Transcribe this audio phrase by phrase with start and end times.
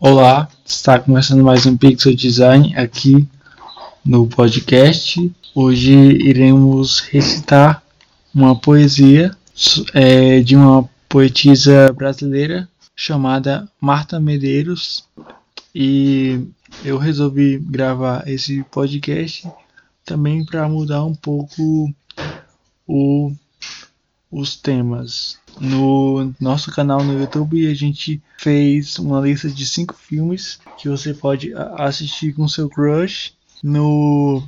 [0.00, 3.26] Olá, está começando mais um Pixel Design aqui
[4.04, 5.28] no podcast.
[5.52, 7.82] Hoje iremos recitar
[8.32, 9.36] uma poesia
[9.92, 15.04] é, de uma poetisa brasileira chamada Marta Medeiros
[15.74, 16.46] e
[16.84, 19.50] eu resolvi gravar esse podcast
[20.04, 21.92] também para mudar um pouco
[22.86, 23.32] o,
[24.38, 25.36] os temas.
[25.60, 31.12] No nosso canal no YouTube a gente fez uma lista de cinco filmes que você
[31.12, 33.32] pode assistir com seu crush
[33.62, 34.42] no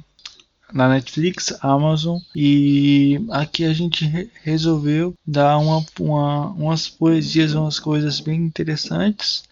[0.72, 7.80] na Netflix, Amazon e aqui a gente re resolveu dar uma, uma, umas poesias, umas
[7.80, 9.42] coisas bem interessantes.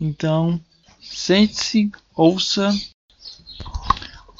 [0.00, 0.58] Então,
[1.02, 2.70] sente-se, ouça.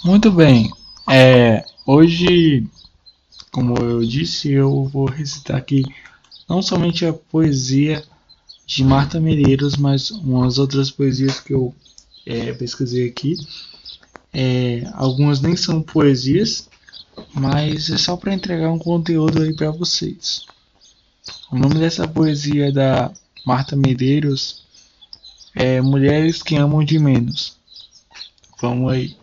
[0.02, 0.70] Muito bem.
[1.10, 2.66] É, hoje,
[3.54, 5.84] como eu disse, eu vou recitar aqui
[6.48, 8.02] não somente a poesia
[8.66, 11.72] de Marta Medeiros, mas umas outras poesias que eu
[12.26, 13.36] é, pesquisei aqui.
[14.32, 16.68] É, algumas nem são poesias,
[17.32, 20.46] mas é só para entregar um conteúdo aí para vocês.
[21.52, 23.12] O nome dessa poesia da
[23.46, 24.64] Marta Medeiros
[25.54, 27.56] é Mulheres que Amam de Menos.
[28.60, 29.16] Vamos aí.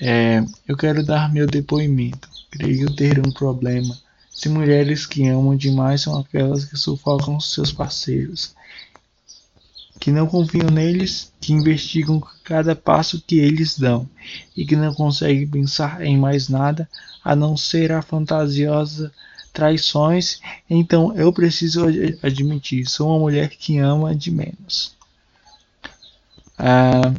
[0.00, 2.37] É, eu quero dar meu depoimento.
[2.50, 3.96] Creio ter um problema
[4.38, 8.54] se mulheres que amam demais são aquelas que sufocam seus parceiros,
[9.98, 14.08] que não confiam neles, que investigam cada passo que eles dão
[14.56, 16.88] e que não conseguem pensar em mais nada
[17.24, 19.12] a não ser a fantasiosa
[19.52, 21.86] traições, então eu preciso
[22.22, 24.96] admitir, sou uma mulher que ama de menos.
[26.56, 27.12] Ah,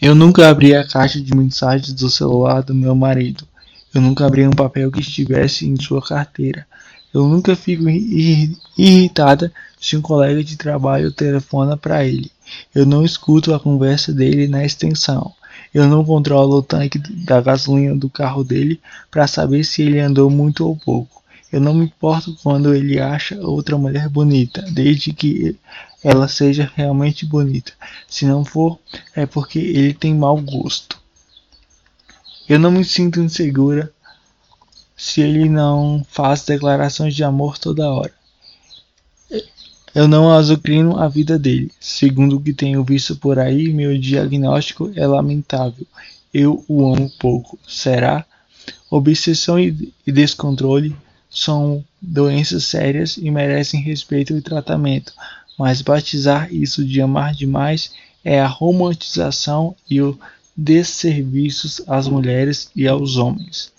[0.00, 3.48] eu nunca abri a caixa de mensagens do celular do meu marido.
[3.94, 6.66] Eu nunca abri um papel que estivesse em sua carteira.
[7.12, 7.88] Eu nunca fico
[8.78, 12.30] irritada se um colega de trabalho telefona para ele.
[12.74, 15.32] Eu não escuto a conversa dele na extensão.
[15.74, 18.80] Eu não controlo o tanque da gasolina do carro dele
[19.10, 21.22] para saber se ele andou muito ou pouco.
[21.52, 25.56] Eu não me importo quando ele acha outra mulher bonita, desde que
[26.02, 27.72] ela seja realmente bonita.
[28.08, 28.78] Se não for,
[29.14, 30.99] é porque ele tem mau gosto.
[32.50, 33.92] Eu não me sinto insegura
[34.96, 38.12] se ele não faz declarações de amor toda hora.
[39.94, 41.70] Eu não azucrino a vida dele.
[41.78, 45.86] Segundo o que tenho visto por aí, meu diagnóstico é lamentável.
[46.34, 47.56] Eu o amo pouco.
[47.68, 48.26] Será?
[48.90, 50.96] Obsessão e descontrole
[51.30, 55.12] são doenças sérias e merecem respeito e tratamento,
[55.56, 57.92] mas batizar isso de amar demais
[58.24, 60.18] é a romantização e o
[60.62, 63.72] desserviços às mulheres e aos homens.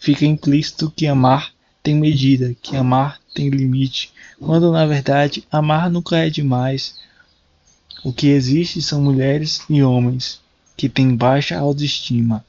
[0.00, 1.50] Fica implícito que amar
[1.82, 6.94] tem medida, que amar tem limite, quando na verdade amar nunca é demais.
[8.04, 10.40] O que existe são mulheres e homens
[10.76, 12.44] que têm baixa autoestima,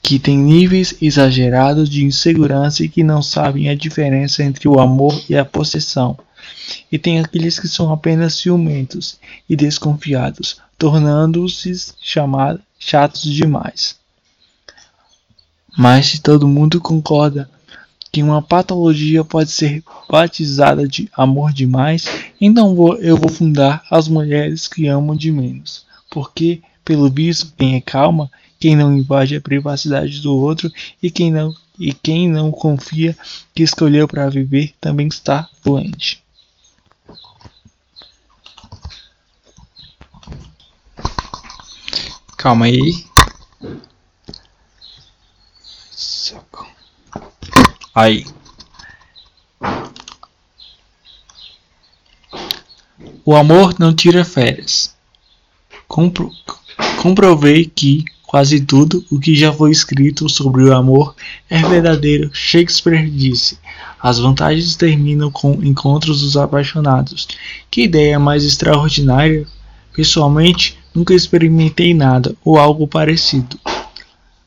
[0.00, 5.20] que têm níveis exagerados de insegurança e que não sabem a diferença entre o amor
[5.28, 6.16] e a possessão.
[6.92, 9.18] E tem aqueles que são apenas ciumentos
[9.48, 11.72] e desconfiados, tornando-se
[12.78, 13.96] chatos demais.
[15.76, 17.48] Mas se todo mundo concorda
[18.10, 22.06] que uma patologia pode ser batizada de amor demais,
[22.40, 25.84] então vou, eu vou fundar as mulheres que amam de menos.
[26.10, 30.72] Porque, pelo visto, quem é calma, quem não invade a privacidade do outro
[31.02, 33.16] e quem não, e quem não confia
[33.54, 36.22] que escolheu para viver também está doente.
[42.38, 43.04] Calma aí.
[47.92, 48.24] Aí.
[53.24, 54.94] O amor não tira férias.
[55.88, 56.30] Compro
[57.02, 61.16] comprovei que quase tudo o que já foi escrito sobre o amor
[61.50, 62.30] é verdadeiro.
[62.32, 63.58] Shakespeare disse:
[64.00, 67.26] As vantagens terminam com encontros dos apaixonados.
[67.68, 69.44] Que ideia mais extraordinária!
[69.92, 73.58] Pessoalmente, Nunca experimentei nada ou algo parecido,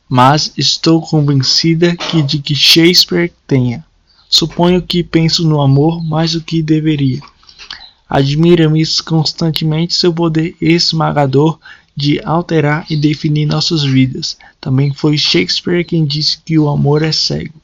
[0.10, 3.86] mas estou convencida que de que Shakespeare tenha.
[4.30, 7.22] Suponho que penso no amor mais do que deveria.
[8.10, 11.58] Admira-me constantemente seu poder esmagador
[11.96, 14.38] de alterar e definir nossas vidas.
[14.60, 17.62] Também foi Shakespeare quem disse que o amor é cego.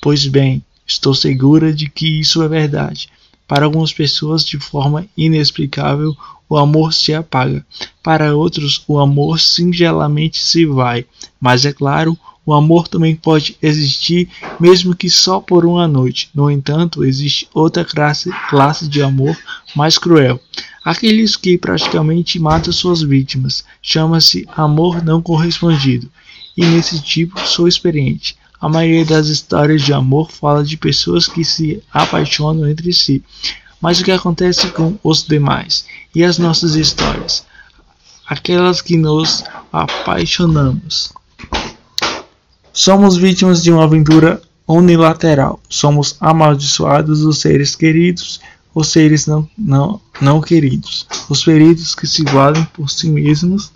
[0.00, 3.08] Pois bem, estou segura de que isso é verdade.
[3.46, 6.16] Para algumas pessoas, de forma inexplicável,
[6.48, 7.64] o amor se apaga.
[8.02, 11.06] Para outros, o amor singelamente se vai.
[11.40, 14.28] Mas é claro, o amor também pode existir,
[14.60, 16.28] mesmo que só por uma noite.
[16.34, 19.36] No entanto, existe outra classe, classe de amor
[19.74, 20.38] mais cruel.
[20.84, 23.64] Aqueles que praticamente matam suas vítimas.
[23.80, 26.10] Chama-se amor não correspondido.
[26.54, 28.36] E nesse tipo sou experiente.
[28.60, 33.22] A maioria das histórias de amor fala de pessoas que se apaixonam entre si.
[33.84, 35.84] Mas o que acontece com os demais?
[36.14, 37.44] E as nossas histórias?
[38.26, 41.12] Aquelas que nos apaixonamos.
[42.72, 45.60] Somos vítimas de uma aventura unilateral.
[45.68, 48.40] Somos amaldiçoados os seres queridos,
[48.74, 53.70] os seres não, não, não queridos, os feridos que se valem por si mesmos,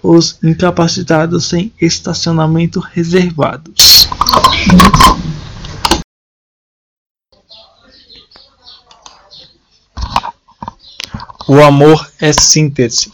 [0.00, 4.08] os incapacitados sem estacionamento reservados.
[11.48, 13.10] O amor é síntese.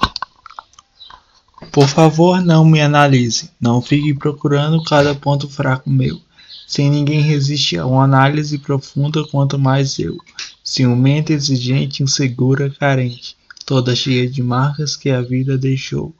[1.71, 3.49] Por favor, não me analise.
[3.61, 6.21] Não fique procurando cada ponto fraco meu.
[6.67, 10.19] Sem ninguém resiste a uma análise profunda quanto mais eu.
[10.65, 13.37] Ciumenta, exigente, insegura, carente.
[13.65, 16.13] Toda cheia de marcas que a vida deixou.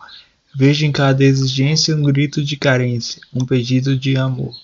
[0.55, 4.55] Vejo em cada exigência um grito de carência, um pedido de amor.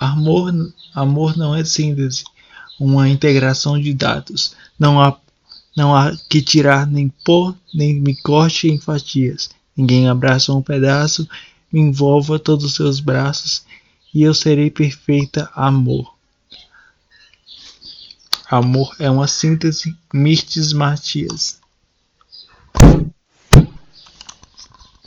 [0.00, 0.54] Amor,
[0.94, 2.24] amor não é síntese,
[2.80, 4.56] uma integração de dados.
[4.78, 5.14] Não há,
[5.76, 9.50] não há que tirar nem pôr, nem me corte em fatias.
[9.76, 11.28] Ninguém abraça um pedaço,
[11.72, 13.64] me envolva todos os seus braços
[14.14, 16.14] e eu serei perfeita amor.
[18.48, 21.58] Amor é uma síntese Mirtes Matias.